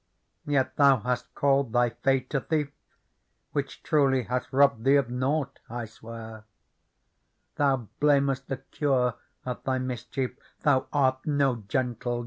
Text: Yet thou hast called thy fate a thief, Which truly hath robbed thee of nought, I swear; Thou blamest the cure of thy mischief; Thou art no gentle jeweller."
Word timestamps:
Yet 0.47 0.77
thou 0.77 0.97
hast 1.01 1.31
called 1.35 1.73
thy 1.73 1.91
fate 1.91 2.33
a 2.33 2.41
thief, 2.41 2.71
Which 3.51 3.83
truly 3.83 4.23
hath 4.23 4.51
robbed 4.51 4.83
thee 4.83 4.95
of 4.95 5.11
nought, 5.11 5.59
I 5.69 5.85
swear; 5.85 6.45
Thou 7.57 7.87
blamest 7.99 8.47
the 8.47 8.57
cure 8.57 9.13
of 9.45 9.63
thy 9.63 9.77
mischief; 9.77 10.31
Thou 10.61 10.87
art 10.91 11.23
no 11.27 11.57
gentle 11.67 12.13
jeweller." 12.17 12.19